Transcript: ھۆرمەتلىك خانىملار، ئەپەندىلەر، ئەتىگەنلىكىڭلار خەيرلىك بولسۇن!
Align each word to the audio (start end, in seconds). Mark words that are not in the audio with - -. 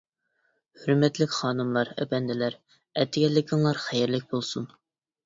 ھۆرمەتلىك 0.85 1.35
خانىملار، 1.39 1.91
ئەپەندىلەر، 2.03 2.57
ئەتىگەنلىكىڭلار 3.03 3.81
خەيرلىك 3.85 4.27
بولسۇن! 4.33 4.67